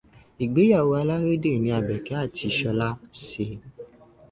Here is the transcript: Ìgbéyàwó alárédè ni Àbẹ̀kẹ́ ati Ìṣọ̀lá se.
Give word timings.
Ìgbéyàwó 0.43 0.91
alárédè 1.01 1.51
ni 1.63 1.69
Àbẹ̀kẹ́ 1.77 2.17
ati 2.23 2.45
Ìṣọ̀lá 2.51 2.87
se. 3.25 3.45